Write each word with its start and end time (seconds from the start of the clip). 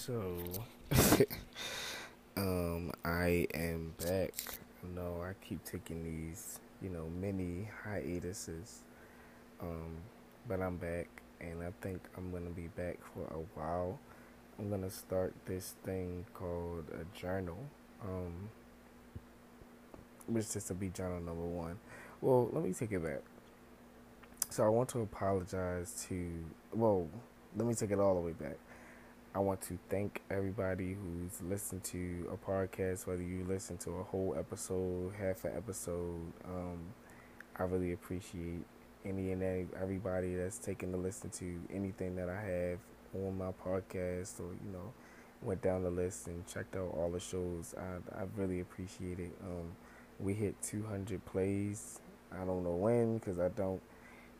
So, 0.00 0.38
um, 2.38 2.90
I 3.04 3.46
am 3.52 3.92
back. 3.98 4.32
No, 4.94 5.20
I 5.22 5.34
keep 5.46 5.62
taking 5.62 6.02
these, 6.02 6.58
you 6.80 6.88
know, 6.88 7.04
mini 7.20 7.68
hiatuses. 7.84 8.80
Um, 9.60 9.98
but 10.48 10.62
I'm 10.62 10.78
back, 10.78 11.06
and 11.42 11.62
I 11.62 11.70
think 11.82 12.00
I'm 12.16 12.32
gonna 12.32 12.48
be 12.48 12.68
back 12.68 12.96
for 13.12 13.24
a 13.24 13.42
while. 13.54 13.98
I'm 14.58 14.70
gonna 14.70 14.88
start 14.88 15.34
this 15.44 15.74
thing 15.84 16.24
called 16.32 16.86
a 16.94 17.18
journal. 17.18 17.58
Um, 18.02 18.48
which 20.28 20.56
is 20.56 20.64
to 20.64 20.74
be 20.74 20.88
journal 20.88 21.20
number 21.20 21.44
one. 21.44 21.78
Well, 22.22 22.48
let 22.54 22.64
me 22.64 22.72
take 22.72 22.92
it 22.92 23.04
back. 23.04 23.20
So 24.48 24.64
I 24.64 24.68
want 24.70 24.88
to 24.90 25.00
apologize 25.00 26.06
to. 26.08 26.42
Well, 26.72 27.06
let 27.54 27.66
me 27.66 27.74
take 27.74 27.90
it 27.90 27.98
all 27.98 28.14
the 28.14 28.22
way 28.22 28.32
back. 28.32 28.56
I 29.32 29.38
want 29.38 29.60
to 29.62 29.78
thank 29.88 30.22
everybody 30.28 30.94
who's 30.94 31.40
listened 31.48 31.84
to 31.84 32.28
a 32.32 32.50
podcast, 32.50 33.06
whether 33.06 33.22
you 33.22 33.44
listen 33.48 33.78
to 33.78 33.90
a 33.92 34.02
whole 34.02 34.34
episode, 34.36 35.12
half 35.16 35.44
an 35.44 35.52
episode. 35.56 36.32
Um, 36.44 36.80
I 37.56 37.62
really 37.62 37.92
appreciate 37.92 38.64
any 39.04 39.30
and 39.30 39.68
everybody 39.80 40.34
that's 40.34 40.58
taken 40.58 40.90
to 40.90 40.98
listen 40.98 41.30
to 41.30 41.62
anything 41.72 42.16
that 42.16 42.28
I 42.28 42.40
have 42.40 42.78
on 43.14 43.38
my 43.38 43.52
podcast 43.64 44.40
or, 44.40 44.52
you 44.64 44.72
know, 44.72 44.92
went 45.42 45.62
down 45.62 45.84
the 45.84 45.90
list 45.90 46.26
and 46.26 46.44
checked 46.48 46.74
out 46.74 46.92
all 46.96 47.10
the 47.12 47.20
shows. 47.20 47.72
I, 47.78 48.22
I 48.22 48.24
really 48.36 48.58
appreciate 48.58 49.20
it. 49.20 49.32
Um, 49.44 49.70
we 50.18 50.34
hit 50.34 50.60
200 50.62 51.24
plays. 51.24 52.00
I 52.32 52.44
don't 52.44 52.64
know 52.64 52.74
when 52.74 53.18
because 53.18 53.38
I 53.38 53.50
don't 53.50 53.80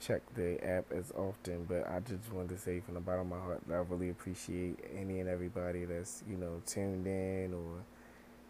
check 0.01 0.23
the 0.35 0.63
app 0.67 0.87
as 0.93 1.13
often, 1.17 1.65
but 1.69 1.89
I 1.89 2.01
just 2.01 2.33
wanted 2.33 2.51
to 2.51 2.59
say 2.59 2.81
from 2.81 2.95
the 2.95 3.01
bottom 3.01 3.21
of 3.33 3.39
my 3.39 3.39
heart 3.39 3.61
that 3.69 3.75
I 3.75 3.79
really 3.79 4.11
appreciate 4.11 4.79
any 4.97 5.21
and 5.21 5.29
everybody 5.29 5.85
that's, 5.85 6.25
you 6.29 6.37
know, 6.37 6.63
tuned 6.67 7.07
in 7.07 7.53
or, 7.53 7.85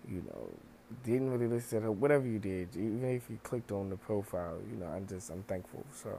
you 0.09 0.23
know, 0.29 0.49
didn't 1.05 1.31
really 1.31 1.47
listen 1.47 1.83
to 1.83 1.93
whatever 1.93 2.27
you 2.27 2.39
did, 2.39 2.69
even 2.75 3.05
if 3.05 3.29
you 3.29 3.39
clicked 3.43 3.73
on 3.73 3.91
the 3.91 3.97
profile, 3.97 4.59
you 4.71 4.77
know, 4.77 4.87
I'm 4.87 5.07
just, 5.07 5.31
I'm 5.31 5.43
thankful. 5.43 5.85
So, 5.93 6.17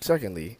secondly, 0.00 0.58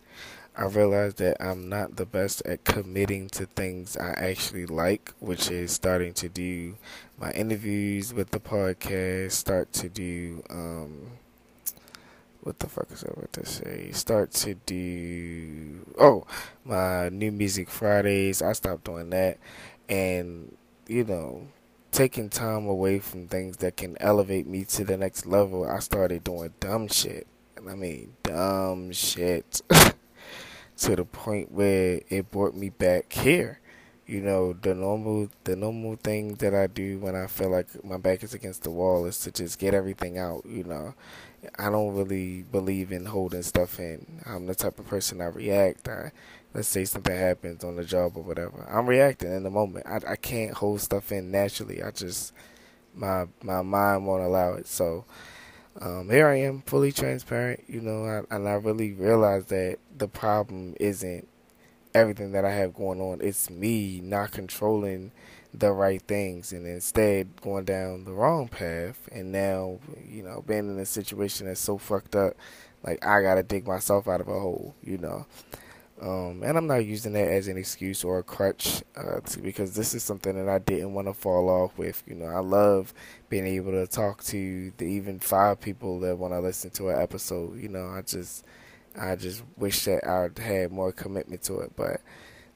I 0.57 0.65
realized 0.67 1.17
that 1.19 1.39
I'm 1.41 1.69
not 1.69 1.97
the 1.97 2.07
best 2.07 2.43
at 2.45 2.65
committing 2.65 3.29
to 3.31 3.47
things 3.47 3.97
I 3.97 4.11
actually 4.11 4.67
like, 4.67 5.13
which 5.19 5.51
is 5.51 5.73
starting 5.73 6.13
to 6.15 6.29
do 6.29 6.77
my 7.19 7.31
interviews 7.33 8.13
with 8.13 8.31
the 8.31 8.41
podcast, 8.41 9.33
start 9.33 9.73
to 9.75 9.89
do, 9.89 10.43
um, 10.51 11.13
what 12.43 12.59
the 12.59 12.69
fuck 12.69 12.91
is 12.91 13.05
I 13.05 13.13
about 13.13 13.33
to 13.35 13.47
say? 13.47 13.91
Start 13.93 14.33
to 14.33 14.55
do 14.55 15.87
oh 15.99 16.27
my 16.65 17.09
new 17.09 17.31
music 17.31 17.71
Fridays. 17.71 18.43
I 18.43 18.53
stopped 18.53 18.85
doing 18.85 19.11
that, 19.11 19.39
and 19.89 20.57
you 20.89 21.05
know, 21.05 21.47
taking 21.93 22.29
time 22.29 22.67
away 22.67 22.99
from 22.99 23.29
things 23.29 23.59
that 23.59 23.77
can 23.77 23.97
elevate 24.01 24.47
me 24.47 24.65
to 24.65 24.85
the 24.85 24.97
next 24.97 25.25
level. 25.25 25.65
I 25.65 25.79
started 25.79 26.25
doing 26.25 26.53
dumb 26.59 26.89
shit. 26.89 27.27
I 27.57 27.75
mean, 27.77 28.15
dumb 28.25 28.91
shit 28.91 29.63
to 30.79 30.97
the 30.97 31.05
point 31.05 31.53
where 31.53 32.01
it 32.09 32.31
brought 32.33 32.57
me 32.57 32.71
back 32.71 33.13
here. 33.13 33.61
You 34.13 34.21
know, 34.21 34.53
the 34.53 34.75
normal 34.75 35.31
the 35.45 35.57
normal 35.57 35.97
thing 35.97 36.35
that 36.35 36.55
I 36.55 36.67
do 36.67 36.99
when 36.99 37.17
I 37.17 37.27
feel 37.27 37.49
like 37.49 37.83
my 37.83 37.97
back 37.97 38.23
is 38.23 38.35
against 38.35 38.63
the 38.63 38.71
wall 38.71 39.07
is 39.07 39.19
to 39.21 39.31
just 39.31 39.59
get 39.59 39.73
everything 39.73 40.19
out, 40.19 40.45
you 40.45 40.65
know. 40.65 40.93
I 41.59 41.71
don't 41.71 41.95
really 41.95 42.43
believe 42.43 42.93
in 42.93 43.07
holding 43.07 43.43
stuff 43.43 43.81
in. 43.81 44.21
I'm 44.27 44.45
the 44.47 44.55
type 44.55 44.79
of 44.79 44.87
person 44.87 45.23
I 45.23 45.27
react. 45.27 45.89
I, 45.89 46.13
let's 46.53 46.69
say 46.69 46.85
something 46.85 47.17
happens 47.17 47.65
on 47.65 47.77
the 47.77 47.85
job 47.85 48.13
or 48.17 48.23
whatever. 48.23 48.67
I'm 48.71 48.87
reacting 48.87 49.33
in 49.33 49.45
the 49.45 49.51
moment. 49.51 49.87
I, 49.87 50.01
I 50.13 50.17
can't 50.17 50.53
hold 50.53 50.83
stuff 50.83 51.11
in 51.11 51.31
naturally. 51.31 51.83
I 51.83 51.91
just 51.91 52.35
my 52.95 53.27
my 53.43 53.63
mind 53.63 54.07
won't 54.07 54.25
allow 54.25 54.53
it. 54.53 54.67
So 54.67 55.07
um, 55.81 56.11
here 56.11 56.29
I 56.29 56.37
am, 56.41 56.63
fully 56.67 56.93
transparent. 56.93 57.65
You 57.67 57.81
know, 57.81 58.05
I, 58.05 58.35
and 58.35 58.47
I 58.47 58.53
really 58.53 58.93
realize 58.93 59.47
that 59.47 59.79
the 59.97 60.09
problem 60.09 60.75
isn't 60.79 61.27
everything 61.95 62.33
that 62.33 62.45
I 62.45 62.53
have 62.53 62.75
going 62.75 63.01
on. 63.01 63.21
It's 63.21 63.51
me 63.51 64.01
not 64.03 64.33
controlling 64.33 65.13
the 65.55 65.71
right 65.73 66.01
things 66.03 66.53
and 66.53 66.67
instead 66.67 67.29
going 67.43 67.65
down 67.65 68.05
the 68.05 68.13
wrong 68.13 68.49
path. 68.49 69.09
And 69.13 69.33
now 69.33 69.79
you 70.07 70.23
know 70.23 70.43
being 70.47 70.69
in 70.71 70.79
a 70.79 70.87
situation 70.87 71.47
that's 71.47 71.61
so 71.61 71.79
fucked 71.79 72.17
up 72.17 72.35
like 72.85 73.05
i 73.05 73.23
gotta 73.23 73.43
dig 73.43 73.67
myself 73.67 74.09
out 74.09 74.21
of 74.21 74.29
a 74.29 74.39
hole 74.39 74.75
you 74.83 74.99
know. 74.99 75.27
Um, 76.01 76.43
and 76.43 76.59
i'm 76.59 76.67
not 76.67 76.85
using 76.85 77.13
that 77.13 77.29
as 77.29 77.47
an 77.47 77.57
excuse 77.57 78.03
or 78.03 78.19
a 78.19 78.23
crutch 78.25 78.83
uh, 78.97 79.21
to, 79.21 79.39
because 79.41 79.75
this 79.75 79.95
is 79.95 80.03
something 80.03 80.35
that 80.35 80.49
i 80.49 80.59
didn't 80.59 80.95
want 80.95 81.07
to 81.07 81.15
fall 81.15 81.49
off 81.49 81.79
with 81.79 82.03
you 82.07 82.15
know. 82.15 82.27
I 82.27 82.41
love 82.41 82.93
being 83.29 83.47
able 83.47 83.73
to 83.73 83.87
talk 83.87 84.25
to 84.25 84.73
the 84.79 84.85
even 84.85 85.21
five 85.21 85.61
people 85.61 86.01
that 86.01 86.19
want 86.19 86.33
to 86.35 86.41
listen 86.41 86.71
to 86.71 86.91
an 86.91 87.01
episode 87.01 87.61
you 87.61 87.69
know. 87.69 87.89
I 87.89 88.03
just 88.03 88.45
i 88.99 89.17
just 89.17 89.43
wish 89.57 89.85
that 89.85 90.07
i 90.07 90.29
had 90.41 90.71
more 90.71 90.93
commitment 90.93 91.43
to 91.43 91.61
it 91.61 91.73
but 91.77 92.01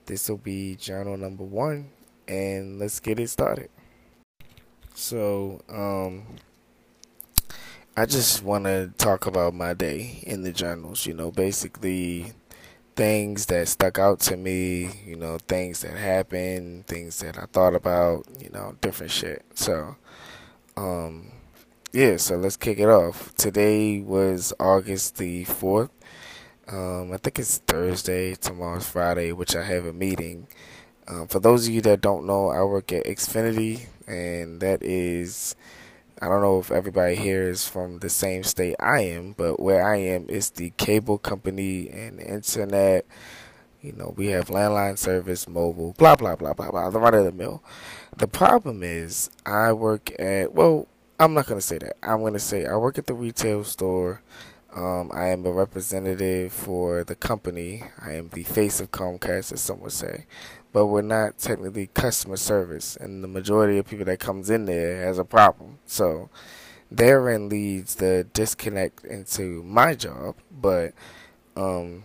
this 0.07 0.29
will 0.29 0.39
be 0.39 0.77
journal 0.77 1.17
number 1.17 1.45
one 1.45 1.91
and 2.29 2.79
let's 2.79 3.01
get 3.01 3.19
it 3.19 3.29
started. 3.29 3.71
So, 4.95 5.63
um, 5.69 6.25
I 7.97 8.07
just 8.07 8.43
want 8.43 8.65
to 8.65 8.93
talk 8.99 9.27
about 9.27 9.55
my 9.55 9.75
day 9.75 10.21
in 10.23 10.43
the 10.43 10.53
journals, 10.53 11.07
you 11.07 11.15
know, 11.15 11.31
basically 11.31 12.33
things 12.95 13.47
that 13.47 13.69
stuck 13.69 13.99
out 13.99 14.21
to 14.21 14.37
me, 14.37 14.91
you 15.05 15.17
know, 15.17 15.39
things 15.49 15.81
that 15.83 15.97
happened, 15.97 16.87
things 16.87 17.19
that 17.21 17.39
I 17.39 17.47
thought 17.47 17.75
about, 17.75 18.27
you 18.41 18.51
know, 18.51 18.77
different 18.81 19.13
shit. 19.13 19.45
So, 19.55 19.97
um, 20.77 21.33
yeah, 21.93 22.17
so 22.17 22.37
let's 22.37 22.57
kick 22.57 22.79
it 22.79 22.89
off. 22.89 23.35
Today 23.35 24.01
was 24.01 24.53
August 24.61 25.17
the 25.17 25.45
4th. 25.45 25.91
Um, 26.69 27.13
I 27.13 27.17
think 27.19 27.39
it's 27.39 27.59
Thursday, 27.59 28.35
tomorrow's 28.35 28.89
Friday, 28.89 29.33
which 29.33 29.55
I 29.55 29.63
have 29.63 29.87
a 29.87 29.93
meeting 29.93 30.49
um, 31.09 31.29
for 31.29 31.39
those 31.39 31.69
of 31.69 31.75
you 31.75 31.81
that 31.83 32.01
don't 32.01 32.27
know, 32.27 32.49
I 32.51 32.63
work 32.63 32.93
at 32.93 33.07
Xfinity, 33.07 33.87
and 34.09 34.61
that 34.61 34.83
is, 34.83 35.55
I 36.21 36.29
don't 36.29 36.43
know 36.43 36.59
if 36.59 36.73
everybody 36.73 37.15
here 37.15 37.49
is 37.49 37.69
from 37.69 37.99
the 37.99 38.09
same 38.09 38.43
state 38.43 38.75
I 38.81 39.01
am, 39.03 39.33
but 39.33 39.61
where 39.61 39.87
I 39.87 39.99
am 39.99 40.29
is 40.29 40.51
the 40.51 40.71
cable 40.77 41.19
company 41.19 41.89
and 41.89 42.21
internet. 42.21 43.07
You 43.81 43.93
know, 43.93 44.15
we 44.17 44.29
have 44.29 44.49
landline 44.49 44.99
service, 44.99 45.47
mobile, 45.47 45.95
blah, 45.97 46.17
blah, 46.17 46.35
blah, 46.35 46.55
blah, 46.55 46.73
blah, 46.73 46.91
the 46.91 46.99
run 46.99 47.15
of 47.15 47.25
the 47.25 47.31
mill. 47.31 47.63
The 48.17 48.27
problem 48.27 48.83
is, 48.83 49.31
I 49.45 49.73
work 49.75 50.11
at, 50.19 50.55
well, 50.55 50.89
I'm 51.21 51.35
not 51.35 51.47
going 51.47 51.61
to 51.61 51.67
say 51.67 51.79
that. 51.79 51.97
I'm 52.03 52.19
going 52.21 52.33
to 52.33 52.41
say 52.41 52.67
I 52.67 52.75
work 52.77 52.99
at 52.99 53.07
the 53.07 53.15
retail 53.15 53.63
store. 53.63 54.23
Um, 54.77 55.11
I 55.13 55.29
am 55.29 55.47
a 55.47 55.51
representative 55.51 56.53
for 56.53 57.03
the 57.03 57.15
company. 57.17 57.83
I 58.01 58.13
am 58.13 58.29
the 58.29 58.43
face 58.45 58.79
of 58.79 58.93
Comcast, 58.93 59.53
as 59.53 59.61
some 59.63 59.81
would 59.81 59.93
say 59.93 60.27
but 60.77 60.89
we're 60.89 61.01
not 61.01 61.39
technically 61.39 61.87
customer 61.95 62.37
service, 62.37 62.97
and 62.97 63.25
the 63.25 63.29
majority 63.29 63.79
of 63.79 63.89
people 63.89 64.05
that 64.05 64.21
comes 64.21 64.51
in 64.51 64.67
there 64.67 65.07
has 65.07 65.19
a 65.19 65.25
problem. 65.25 65.79
So 65.87 66.29
therein 66.91 67.49
leads 67.49 67.95
the 67.95 68.27
disconnect 68.35 69.03
into 69.03 69.63
my 69.63 69.95
job, 69.95 70.37
but 70.53 70.93
um, 71.57 72.05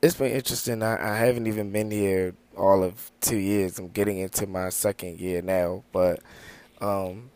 it's 0.00 0.14
been 0.14 0.30
interesting. 0.30 0.80
I, 0.80 1.14
I 1.14 1.16
haven't 1.16 1.48
even 1.48 1.72
been 1.72 1.90
here 1.90 2.36
all 2.56 2.84
of 2.84 3.10
two 3.20 3.38
years. 3.38 3.80
I'm 3.80 3.88
getting 3.88 4.18
into 4.18 4.46
my 4.46 4.68
second 4.68 5.18
year 5.18 5.42
now, 5.42 5.82
but 5.90 6.20
um, 6.80 7.30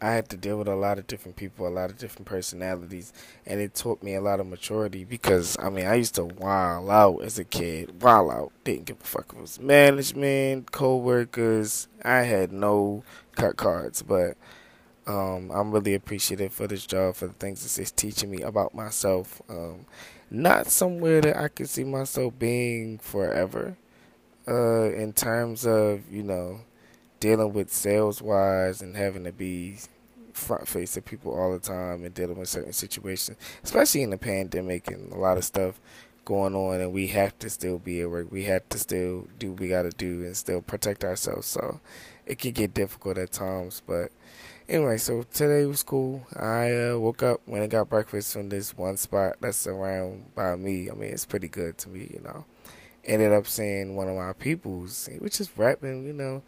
I 0.00 0.12
had 0.12 0.28
to 0.30 0.36
deal 0.36 0.58
with 0.58 0.68
a 0.68 0.74
lot 0.74 0.98
of 0.98 1.06
different 1.06 1.36
people, 1.36 1.66
a 1.66 1.68
lot 1.68 1.90
of 1.90 1.98
different 1.98 2.26
personalities, 2.26 3.12
and 3.44 3.60
it 3.60 3.74
taught 3.74 4.02
me 4.02 4.14
a 4.14 4.20
lot 4.20 4.40
of 4.40 4.46
maturity 4.46 5.04
because 5.04 5.56
I 5.60 5.68
mean 5.68 5.86
I 5.86 5.94
used 5.96 6.14
to 6.14 6.24
wild 6.24 6.88
out 6.88 7.22
as 7.22 7.38
a 7.38 7.44
kid, 7.44 8.02
wild 8.02 8.30
out, 8.30 8.52
didn't 8.64 8.86
give 8.86 9.00
a 9.00 9.04
fuck 9.04 9.26
if 9.30 9.38
it 9.38 9.40
was 9.40 9.60
management, 9.60 10.72
co-workers. 10.72 11.88
I 12.02 12.20
had 12.22 12.52
no 12.52 13.04
cut 13.36 13.56
cards, 13.56 14.02
but 14.02 14.36
um, 15.06 15.50
I'm 15.52 15.70
really 15.70 15.94
appreciative 15.94 16.52
for 16.52 16.66
this 16.66 16.86
job 16.86 17.16
for 17.16 17.26
the 17.26 17.32
things 17.34 17.62
that 17.62 17.82
it's 17.82 17.90
teaching 17.90 18.30
me 18.30 18.42
about 18.42 18.74
myself. 18.74 19.42
Um, 19.48 19.86
not 20.30 20.68
somewhere 20.68 21.20
that 21.20 21.36
I 21.36 21.48
could 21.48 21.68
see 21.68 21.84
myself 21.84 22.38
being 22.38 22.98
forever. 22.98 23.76
Uh, 24.48 24.90
in 24.92 25.12
terms 25.12 25.66
of 25.66 26.10
you 26.10 26.22
know 26.22 26.60
dealing 27.20 27.52
with 27.52 27.72
sales 27.72 28.20
wise 28.20 28.80
and 28.82 28.96
having 28.96 29.24
to 29.24 29.32
be 29.32 29.76
front 30.32 30.66
face 30.66 30.96
of 30.96 31.04
people 31.04 31.32
all 31.32 31.52
the 31.52 31.58
time 31.58 32.04
and 32.04 32.14
dealing 32.14 32.38
with 32.38 32.48
certain 32.48 32.72
situations, 32.72 33.36
especially 33.62 34.02
in 34.02 34.10
the 34.10 34.18
pandemic 34.18 34.90
and 34.90 35.12
a 35.12 35.16
lot 35.16 35.36
of 35.36 35.44
stuff 35.44 35.80
going 36.24 36.54
on, 36.54 36.80
and 36.80 36.92
we 36.92 37.08
have 37.08 37.38
to 37.38 37.50
still 37.50 37.78
be 37.78 38.00
at 38.00 38.10
work. 38.10 38.30
We 38.30 38.44
have 38.44 38.68
to 38.70 38.78
still 38.78 39.28
do 39.38 39.52
what 39.52 39.60
we 39.60 39.68
got 39.68 39.82
to 39.82 39.90
do 39.90 40.22
and 40.24 40.36
still 40.36 40.62
protect 40.62 41.04
ourselves. 41.04 41.46
So 41.46 41.80
it 42.26 42.38
can 42.38 42.52
get 42.52 42.74
difficult 42.74 43.18
at 43.18 43.32
times, 43.32 43.82
but 43.86 44.12
anyway, 44.68 44.96
so 44.96 45.24
today 45.32 45.66
was 45.66 45.82
cool. 45.82 46.26
I 46.36 46.72
uh, 46.72 46.98
woke 46.98 47.22
up 47.22 47.40
when 47.46 47.62
I 47.62 47.66
got 47.66 47.90
breakfast 47.90 48.32
from 48.32 48.48
this 48.48 48.76
one 48.76 48.96
spot 48.96 49.36
that's 49.40 49.66
around 49.66 50.34
by 50.34 50.56
me. 50.56 50.90
I 50.90 50.94
mean, 50.94 51.10
it's 51.10 51.26
pretty 51.26 51.48
good 51.48 51.76
to 51.78 51.88
me, 51.88 52.10
you 52.14 52.20
know. 52.22 52.44
ended 53.04 53.32
up 53.32 53.46
seeing 53.46 53.96
one 53.96 54.08
of 54.08 54.16
my 54.16 54.32
peoples, 54.32 55.08
was 55.20 55.36
just 55.36 55.56
rapping, 55.56 56.06
you 56.06 56.12
know, 56.12 56.42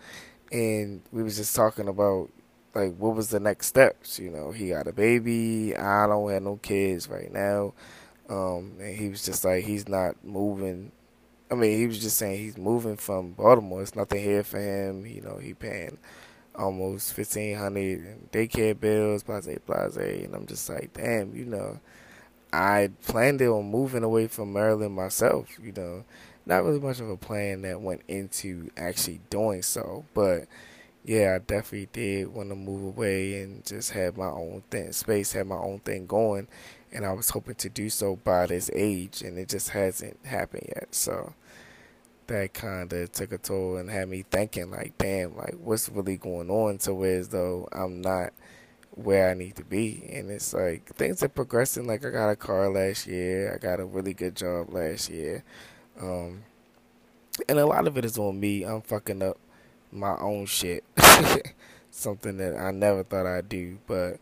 and 0.52 1.02
we 1.12 1.22
was 1.22 1.36
just 1.36 1.56
talking 1.56 1.88
about 1.88 2.30
like 2.74 2.94
what 2.96 3.16
was 3.16 3.30
the 3.30 3.40
next 3.40 3.68
steps. 3.68 4.18
You 4.18 4.30
know, 4.30 4.52
he 4.52 4.70
got 4.70 4.86
a 4.86 4.92
baby. 4.92 5.76
I 5.76 6.06
don't 6.06 6.30
have 6.30 6.42
no 6.42 6.56
kids 6.56 7.08
right 7.08 7.32
now. 7.32 7.74
Um, 8.28 8.74
and 8.80 8.96
he 8.96 9.08
was 9.08 9.24
just 9.24 9.44
like 9.44 9.64
he's 9.64 9.88
not 9.88 10.22
moving. 10.24 10.92
I 11.50 11.54
mean, 11.54 11.78
he 11.78 11.86
was 11.86 12.00
just 12.00 12.16
saying 12.16 12.38
he's 12.38 12.56
moving 12.58 12.96
from 12.96 13.32
Baltimore. 13.32 13.82
It's 13.82 13.94
nothing 13.96 14.22
here 14.22 14.42
for 14.42 14.60
him. 14.60 15.06
You 15.06 15.20
know, 15.22 15.38
he 15.38 15.54
paying 15.54 15.98
almost 16.54 17.14
fifteen 17.14 17.56
hundred 17.58 18.00
in 18.00 18.28
daycare 18.32 18.78
bills, 18.78 19.22
blase 19.22 19.48
blase. 19.66 19.96
And 19.96 20.34
I'm 20.34 20.46
just 20.46 20.68
like, 20.68 20.92
damn, 20.94 21.34
you 21.34 21.44
know, 21.46 21.80
I 22.52 22.90
planned 23.04 23.42
on 23.42 23.70
moving 23.70 24.02
away 24.04 24.26
from 24.28 24.52
Maryland 24.52 24.94
myself. 24.94 25.58
You 25.62 25.72
know, 25.72 26.04
not 26.46 26.64
really 26.64 26.80
much 26.80 27.00
of 27.00 27.08
a 27.08 27.16
plan 27.16 27.62
that 27.62 27.80
went 27.80 28.02
into 28.08 28.70
actually 28.76 29.20
doing 29.30 29.62
so, 29.62 30.04
but 30.14 30.46
yeah, 31.04 31.34
I 31.34 31.38
definitely 31.38 31.88
did 31.92 32.32
want 32.32 32.50
to 32.50 32.54
move 32.54 32.84
away 32.84 33.42
and 33.42 33.64
just 33.64 33.90
have 33.90 34.16
my 34.16 34.26
own 34.26 34.62
thing, 34.70 34.92
space, 34.92 35.32
have 35.32 35.46
my 35.46 35.56
own 35.56 35.80
thing 35.80 36.06
going, 36.06 36.48
and 36.92 37.04
I 37.04 37.12
was 37.12 37.30
hoping 37.30 37.56
to 37.56 37.68
do 37.68 37.90
so 37.90 38.16
by 38.16 38.46
this 38.46 38.70
age, 38.72 39.22
and 39.22 39.38
it 39.38 39.48
just 39.48 39.70
hasn't 39.70 40.24
happened 40.24 40.68
yet. 40.68 40.94
So 40.94 41.34
that 42.28 42.54
kind 42.54 42.92
of 42.92 43.12
took 43.12 43.32
a 43.32 43.38
toll 43.38 43.76
and 43.76 43.90
had 43.90 44.08
me 44.08 44.24
thinking, 44.30 44.70
like, 44.70 44.96
damn, 44.98 45.36
like 45.36 45.56
what's 45.60 45.88
really 45.88 46.16
going 46.16 46.50
on? 46.50 46.78
To 46.78 46.94
where 46.94 47.18
as 47.18 47.28
though 47.28 47.68
I'm 47.72 48.00
not 48.00 48.32
where 48.94 49.30
I 49.30 49.34
need 49.34 49.56
to 49.56 49.64
be, 49.64 50.08
and 50.12 50.30
it's 50.30 50.52
like 50.54 50.94
things 50.96 51.22
are 51.22 51.28
progressing. 51.28 51.86
Like 51.86 52.04
I 52.04 52.10
got 52.10 52.30
a 52.30 52.36
car 52.36 52.68
last 52.68 53.06
year, 53.06 53.52
I 53.54 53.58
got 53.58 53.80
a 53.80 53.84
really 53.84 54.14
good 54.14 54.36
job 54.36 54.72
last 54.72 55.10
year, 55.10 55.42
um, 56.02 56.42
and 57.48 57.58
a 57.58 57.66
lot 57.66 57.86
of 57.86 57.96
it 57.96 58.04
is 58.04 58.18
on 58.18 58.38
me. 58.38 58.64
I'm 58.64 58.82
fucking 58.82 59.22
up 59.22 59.38
my 59.90 60.16
own 60.18 60.46
shit. 60.46 60.84
Something 61.90 62.38
that 62.38 62.56
I 62.56 62.70
never 62.70 63.04
thought 63.04 63.26
I'd 63.26 63.48
do, 63.48 63.78
but 63.86 64.18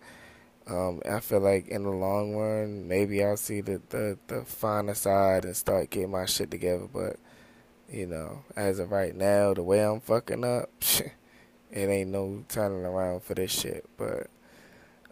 um, 0.67 1.01
I 1.09 1.21
feel 1.21 1.41
like 1.41 1.69
in 1.69 1.85
the 1.85 1.91
long 1.91 2.37
run, 2.37 2.87
maybe 2.87 3.25
I'll 3.25 3.37
see 3.37 3.61
the, 3.61 3.81
the, 3.89 4.19
the 4.27 4.45
finer 4.45 4.95
side 4.95 5.45
and 5.45 5.57
start 5.57 5.91
getting 5.91 6.11
my 6.11 6.27
shit 6.27 6.51
together. 6.51 6.89
But, 6.93 7.17
you 7.91 8.07
know, 8.07 8.45
as 8.57 8.79
of 8.79 8.91
right 8.91 9.15
now, 9.15 9.55
the 9.55 9.63
way 9.63 9.85
I'm 9.85 10.01
fucking 10.01 10.45
up, 10.45 10.71
it 11.01 11.13
ain't 11.73 12.11
no 12.11 12.45
turning 12.49 12.85
around 12.85 13.23
for 13.23 13.35
this 13.35 13.53
shit. 13.53 13.85
But, 13.97 14.29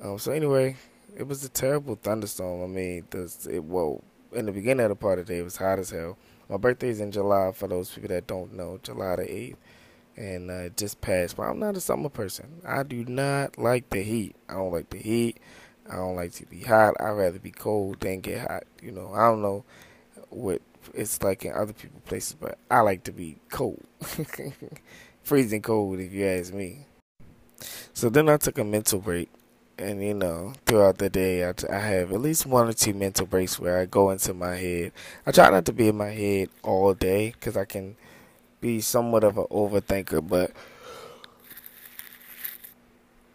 um, 0.02 0.18
so 0.18 0.32
anyway, 0.32 0.76
it 1.16 1.26
was 1.26 1.44
a 1.44 1.48
terrible 1.48 1.96
thunderstorm. 1.96 2.62
I 2.62 2.66
mean, 2.66 3.04
the, 3.10 3.48
it, 3.50 3.64
well, 3.64 4.02
in 4.32 4.46
the 4.46 4.52
beginning 4.52 4.84
of 4.84 4.90
the 4.90 4.96
part 4.96 5.18
of 5.18 5.26
the 5.26 5.32
day, 5.32 5.38
it 5.40 5.44
was 5.44 5.56
hot 5.56 5.78
as 5.78 5.90
hell. 5.90 6.18
My 6.48 6.56
birthday's 6.56 7.00
in 7.00 7.12
July, 7.12 7.52
for 7.52 7.68
those 7.68 7.90
people 7.90 8.08
that 8.08 8.26
don't 8.26 8.54
know, 8.54 8.78
July 8.82 9.16
the 9.16 9.22
8th 9.22 9.56
and 10.16 10.50
uh, 10.50 10.68
just 10.70 11.00
passed. 11.00 11.36
But 11.36 11.44
I'm 11.44 11.58
not 11.58 11.76
a 11.76 11.80
summer 11.80 12.08
person. 12.08 12.60
I 12.66 12.82
do 12.82 13.04
not 13.04 13.56
like 13.58 13.88
the 13.90 14.02
heat. 14.02 14.34
I 14.48 14.54
don't 14.54 14.72
like 14.72 14.90
the 14.90 14.98
heat. 14.98 15.38
I 15.90 15.96
don't 15.96 16.16
like 16.16 16.32
to 16.32 16.46
be 16.46 16.60
hot. 16.60 16.94
I'd 17.00 17.10
rather 17.10 17.38
be 17.38 17.50
cold 17.50 18.00
than 18.00 18.20
get 18.20 18.46
hot. 18.48 18.64
You 18.82 18.90
know, 18.90 19.12
I 19.14 19.28
don't 19.28 19.42
know 19.42 19.64
what 20.30 20.60
it's 20.94 21.22
like 21.22 21.44
in 21.44 21.52
other 21.52 21.72
people 21.72 22.00
places, 22.04 22.36
but 22.38 22.58
I 22.70 22.80
like 22.80 23.04
to 23.04 23.12
be 23.12 23.38
cold. 23.50 23.84
Freezing 25.22 25.62
cold, 25.62 26.00
if 26.00 26.12
you 26.12 26.26
ask 26.26 26.52
me. 26.52 26.86
So 27.94 28.08
then 28.08 28.28
I 28.28 28.36
took 28.36 28.58
a 28.58 28.64
mental 28.64 29.00
break. 29.00 29.30
And, 29.78 30.02
you 30.02 30.14
know, 30.14 30.54
throughout 30.66 30.98
the 30.98 31.08
day, 31.08 31.44
I, 31.44 31.78
have 31.78 32.10
at 32.10 32.20
least 32.20 32.46
one 32.46 32.68
or 32.68 32.72
two 32.72 32.94
mental 32.94 33.26
breaks 33.26 33.60
where 33.60 33.78
I 33.78 33.86
go 33.86 34.10
into 34.10 34.34
my 34.34 34.56
head. 34.56 34.92
I 35.24 35.30
try 35.30 35.48
not 35.50 35.66
to 35.66 35.72
be 35.72 35.88
in 35.88 35.96
my 35.96 36.10
head 36.10 36.48
all 36.64 36.94
day 36.94 37.30
because 37.30 37.56
I 37.56 37.64
can 37.64 37.94
be 38.60 38.80
somewhat 38.80 39.22
of 39.22 39.38
an 39.38 39.46
overthinker, 39.50 40.26
but 40.26 40.50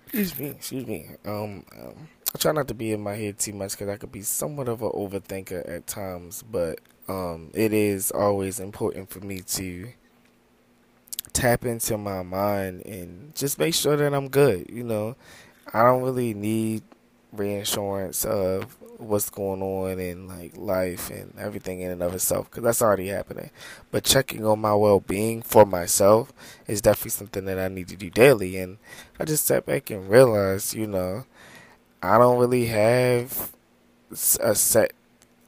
excuse 0.06 0.38
me, 0.38 0.48
excuse 0.48 0.86
me. 0.86 1.08
Um, 1.26 1.66
um, 1.80 2.10
I 2.36 2.38
try 2.38 2.52
not 2.52 2.68
to 2.68 2.74
be 2.74 2.92
in 2.92 3.02
my 3.02 3.16
head 3.16 3.40
too 3.40 3.54
much 3.54 3.72
because 3.72 3.90
I 3.90 3.98
could 3.98 4.12
be 4.12 4.22
somewhat 4.22 4.68
of 4.68 4.82
an 4.82 4.90
overthinker 4.90 5.70
at 5.70 5.88
times, 5.88 6.44
but 6.44 6.80
um, 7.08 7.52
it 7.54 7.74
is 7.74 8.12
always 8.12 8.60
important 8.60 9.10
for 9.10 9.20
me 9.20 9.42
to 9.42 9.90
tap 11.32 11.66
into 11.66 11.98
my 11.98 12.22
mind 12.22 12.86
and 12.86 13.34
just 13.36 13.60
make 13.60 13.74
sure 13.74 13.96
that 13.96 14.14
I'm 14.14 14.30
good. 14.30 14.70
You 14.70 14.84
know, 14.84 15.16
I 15.72 15.84
don't 15.84 16.04
really 16.04 16.34
need 16.34 16.84
reinsurance 17.32 18.26
of 18.26 18.78
what's 18.98 19.30
going 19.30 19.62
on 19.62 20.00
in 20.00 20.28
like 20.28 20.56
life 20.56 21.10
and 21.10 21.34
everything 21.38 21.82
in 21.82 21.92
and 21.92 22.02
of 22.02 22.14
itself 22.14 22.50
because 22.50 22.64
that's 22.64 22.82
already 22.82 23.08
happening. 23.08 23.50
But 23.92 24.04
checking 24.04 24.46
on 24.46 24.60
my 24.60 24.74
well 24.76 25.00
being 25.00 25.42
for 25.42 25.66
myself 25.66 26.32
is 26.68 26.82
definitely 26.82 27.12
something 27.12 27.46
that 27.46 27.60
I 27.60 27.68
need 27.68 27.88
to 27.90 27.96
do 27.96 28.10
daily. 28.10 28.58
And 28.58 28.78
I 29.20 29.26
just 29.26 29.46
sat 29.46 29.66
back 29.66 29.90
and 29.90 30.10
realized, 30.10 30.74
you 30.74 30.88
know, 30.88 31.26
I 32.02 32.18
don't 32.18 32.40
really 32.40 32.68
have 32.68 33.52
a 34.12 34.56
set. 34.56 34.94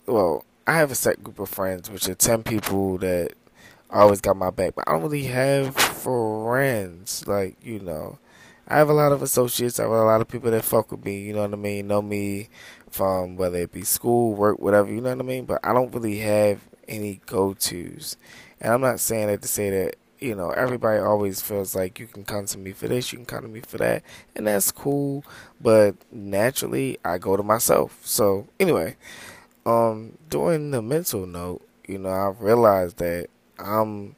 Well, 0.05 0.45
I 0.67 0.77
have 0.77 0.91
a 0.91 0.95
set 0.95 1.23
group 1.23 1.39
of 1.39 1.49
friends, 1.49 1.89
which 1.89 2.07
are 2.07 2.15
ten 2.15 2.43
people 2.43 2.97
that 2.99 3.33
always 3.89 4.21
got 4.21 4.37
my 4.37 4.49
back. 4.49 4.75
But 4.75 4.85
I 4.87 4.93
don't 4.93 5.03
really 5.03 5.25
have 5.25 5.75
friends, 5.75 7.27
like 7.27 7.57
you 7.63 7.79
know. 7.79 8.17
I 8.67 8.77
have 8.77 8.89
a 8.89 8.93
lot 8.93 9.11
of 9.11 9.21
associates. 9.21 9.79
I 9.79 9.83
have 9.83 9.91
a 9.91 10.03
lot 10.03 10.21
of 10.21 10.27
people 10.27 10.51
that 10.51 10.63
fuck 10.63 10.91
with 10.91 11.05
me. 11.05 11.19
You 11.19 11.33
know 11.33 11.41
what 11.41 11.53
I 11.53 11.57
mean? 11.57 11.87
Know 11.87 12.01
me 12.01 12.49
from 12.89 13.35
whether 13.35 13.57
it 13.59 13.71
be 13.71 13.83
school, 13.83 14.33
work, 14.33 14.59
whatever. 14.59 14.91
You 14.91 15.01
know 15.01 15.09
what 15.09 15.19
I 15.19 15.27
mean? 15.27 15.45
But 15.45 15.59
I 15.63 15.73
don't 15.73 15.93
really 15.93 16.19
have 16.19 16.61
any 16.87 17.21
go 17.25 17.53
tos. 17.53 18.17
And 18.59 18.73
I'm 18.73 18.81
not 18.81 18.99
saying 18.99 19.27
that 19.27 19.41
to 19.41 19.47
say 19.47 19.69
that 19.69 19.95
you 20.19 20.33
know 20.33 20.49
everybody 20.51 20.99
always 20.99 21.41
feels 21.41 21.75
like 21.75 21.99
you 21.99 22.07
can 22.07 22.23
come 22.23 22.45
to 22.47 22.57
me 22.57 22.71
for 22.71 22.87
this, 22.87 23.11
you 23.11 23.19
can 23.19 23.25
come 23.25 23.43
to 23.43 23.47
me 23.47 23.61
for 23.61 23.77
that, 23.77 24.03
and 24.35 24.47
that's 24.47 24.71
cool. 24.71 25.23
But 25.61 25.95
naturally, 26.11 26.97
I 27.03 27.17
go 27.17 27.37
to 27.37 27.43
myself. 27.43 27.99
So 28.03 28.47
anyway, 28.59 28.95
um, 29.65 30.17
doing 30.29 30.71
the 30.71 30.81
mental 30.81 31.25
note, 31.25 31.61
you 31.87 31.97
know, 31.97 32.09
I 32.09 32.27
realized 32.39 32.97
that 32.97 33.27
I'm 33.59 34.15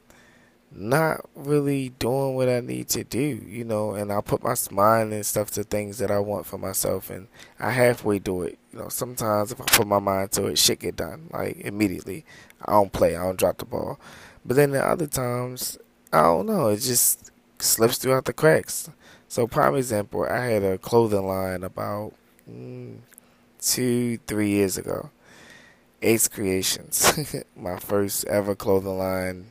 not 0.70 1.28
really 1.34 1.90
doing 1.98 2.34
what 2.34 2.48
I 2.48 2.60
need 2.60 2.88
to 2.90 3.04
do, 3.04 3.18
you 3.18 3.64
know, 3.64 3.92
and 3.94 4.12
I 4.12 4.20
put 4.20 4.42
my 4.42 4.54
mind 4.70 5.12
and 5.12 5.24
stuff 5.24 5.50
to 5.52 5.64
things 5.64 5.98
that 5.98 6.10
I 6.10 6.18
want 6.18 6.46
for 6.46 6.58
myself 6.58 7.10
and 7.10 7.28
I 7.58 7.70
halfway 7.70 8.18
do 8.18 8.42
it. 8.42 8.58
You 8.72 8.80
know, 8.80 8.88
sometimes 8.88 9.52
if 9.52 9.60
I 9.60 9.64
put 9.64 9.86
my 9.86 9.98
mind 9.98 10.32
to 10.32 10.46
it, 10.46 10.58
shit 10.58 10.80
get 10.80 10.96
done, 10.96 11.28
like 11.32 11.58
immediately. 11.58 12.24
I 12.64 12.72
don't 12.72 12.92
play, 12.92 13.16
I 13.16 13.24
don't 13.24 13.38
drop 13.38 13.58
the 13.58 13.64
ball. 13.64 13.98
But 14.44 14.56
then 14.56 14.72
the 14.72 14.86
other 14.86 15.06
times, 15.06 15.78
I 16.12 16.22
don't 16.22 16.46
know, 16.46 16.68
it 16.68 16.78
just 16.78 17.30
slips 17.58 17.98
throughout 17.98 18.26
the 18.26 18.32
cracks. 18.32 18.90
So 19.28 19.46
prime 19.46 19.74
example, 19.74 20.24
I 20.24 20.46
had 20.46 20.62
a 20.62 20.78
clothing 20.78 21.26
line 21.26 21.64
about 21.64 22.14
mm, 22.50 22.98
two, 23.60 24.18
three 24.26 24.50
years 24.50 24.78
ago. 24.78 25.10
Ace 26.00 26.28
Creations, 26.28 27.18
my 27.56 27.78
first 27.78 28.24
ever 28.26 28.54
clothing 28.54 28.98
line 28.98 29.50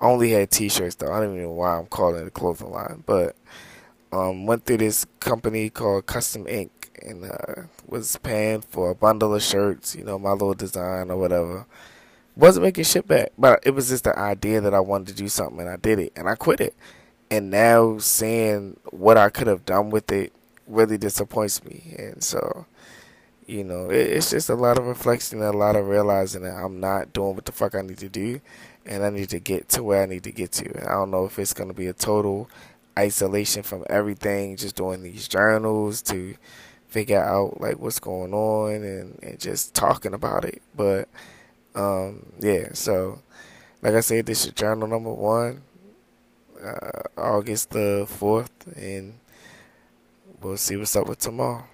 only 0.00 0.30
had 0.32 0.50
T-shirts 0.50 0.96
though. 0.96 1.12
I 1.12 1.20
don't 1.20 1.34
even 1.34 1.42
know 1.44 1.52
why 1.52 1.78
I'm 1.78 1.86
calling 1.86 2.22
it 2.22 2.28
a 2.28 2.30
clothing 2.30 2.70
line, 2.70 3.02
but 3.06 3.36
um, 4.12 4.46
went 4.46 4.64
through 4.64 4.78
this 4.78 5.06
company 5.20 5.70
called 5.70 6.06
Custom 6.06 6.46
Ink 6.48 6.90
and 7.02 7.24
uh, 7.24 7.62
was 7.86 8.16
paying 8.18 8.60
for 8.60 8.90
a 8.90 8.94
bundle 8.94 9.34
of 9.34 9.42
shirts, 9.42 9.94
you 9.94 10.04
know, 10.04 10.18
my 10.18 10.32
little 10.32 10.54
design 10.54 11.10
or 11.10 11.16
whatever. 11.16 11.66
Wasn't 12.36 12.64
making 12.64 12.84
shit 12.84 13.06
back, 13.06 13.32
but 13.36 13.60
it 13.64 13.70
was 13.70 13.88
just 13.88 14.04
the 14.04 14.18
idea 14.18 14.60
that 14.60 14.74
I 14.74 14.80
wanted 14.80 15.08
to 15.08 15.22
do 15.22 15.28
something, 15.28 15.60
and 15.60 15.68
I 15.68 15.76
did 15.76 15.98
it, 15.98 16.12
and 16.16 16.28
I 16.28 16.36
quit 16.36 16.60
it. 16.60 16.74
And 17.30 17.50
now 17.50 17.98
seeing 17.98 18.78
what 18.90 19.16
I 19.16 19.28
could 19.30 19.46
have 19.46 19.64
done 19.64 19.90
with 19.90 20.10
it 20.10 20.32
really 20.66 20.96
disappoints 20.96 21.64
me, 21.64 21.94
and 21.98 22.22
so 22.22 22.66
you 23.50 23.64
know, 23.64 23.90
it, 23.90 24.06
it's 24.08 24.30
just 24.30 24.48
a 24.48 24.54
lot 24.54 24.78
of 24.78 24.86
reflection 24.86 25.42
and 25.42 25.54
a 25.54 25.58
lot 25.58 25.76
of 25.76 25.88
realizing 25.88 26.42
that 26.42 26.54
I'm 26.54 26.80
not 26.80 27.12
doing 27.12 27.34
what 27.34 27.44
the 27.44 27.52
fuck 27.52 27.74
I 27.74 27.82
need 27.82 27.98
to 27.98 28.08
do, 28.08 28.40
and 28.86 29.04
I 29.04 29.10
need 29.10 29.30
to 29.30 29.40
get 29.40 29.68
to 29.70 29.82
where 29.82 30.02
I 30.02 30.06
need 30.06 30.24
to 30.24 30.32
get 30.32 30.52
to. 30.52 30.66
And 30.66 30.88
I 30.88 30.92
don't 30.92 31.10
know 31.10 31.24
if 31.24 31.38
it's 31.38 31.54
gonna 31.54 31.74
be 31.74 31.86
a 31.86 31.92
total 31.92 32.48
isolation 32.98 33.62
from 33.62 33.84
everything, 33.90 34.56
just 34.56 34.76
doing 34.76 35.02
these 35.02 35.28
journals 35.28 36.02
to 36.02 36.36
figure 36.88 37.22
out 37.22 37.60
like 37.60 37.78
what's 37.78 38.00
going 38.00 38.34
on 38.34 38.82
and, 38.82 39.18
and 39.22 39.40
just 39.40 39.74
talking 39.74 40.14
about 40.14 40.44
it. 40.44 40.62
But 40.76 41.08
um, 41.74 42.32
yeah, 42.38 42.70
so 42.74 43.20
like 43.82 43.94
I 43.94 44.00
said, 44.00 44.26
this 44.26 44.44
is 44.46 44.52
journal 44.52 44.88
number 44.88 45.12
one, 45.12 45.62
uh, 46.62 47.02
August 47.16 47.70
the 47.70 48.06
fourth, 48.08 48.52
and 48.76 49.14
we'll 50.42 50.56
see 50.56 50.76
what's 50.76 50.96
up 50.96 51.08
with 51.08 51.18
tomorrow. 51.18 51.64